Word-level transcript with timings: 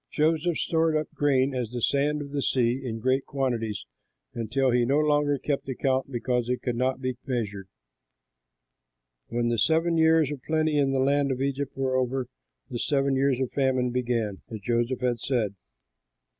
Joseph 0.09 0.57
stored 0.57 0.97
up 0.97 1.09
grain 1.13 1.53
as 1.53 1.69
the 1.69 1.79
sand 1.79 2.23
of 2.23 2.31
the 2.31 2.41
sea, 2.41 2.81
in 2.83 2.97
great 2.97 3.23
quantities, 3.23 3.85
until 4.33 4.71
he 4.71 4.83
no 4.83 4.97
longer 4.97 5.37
kept 5.37 5.69
account, 5.69 6.11
because 6.11 6.49
it 6.49 6.63
could 6.63 6.75
not 6.75 6.99
be 7.01 7.17
measured. 7.27 7.67
When 9.27 9.49
the 9.49 9.59
seven 9.59 9.97
years 9.99 10.31
of 10.31 10.41
plenty 10.41 10.79
in 10.79 10.91
the 10.91 10.97
land 10.97 11.31
of 11.31 11.39
Egypt 11.39 11.77
were 11.77 11.95
over, 11.95 12.25
the 12.67 12.79
seven 12.79 13.15
years 13.15 13.39
of 13.39 13.51
famine 13.51 13.91
began, 13.91 14.41
as 14.49 14.59
Joseph 14.61 15.01
had 15.01 15.19
said. 15.19 15.53